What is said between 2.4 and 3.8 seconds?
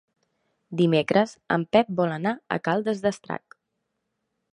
a Caldes d'Estrac.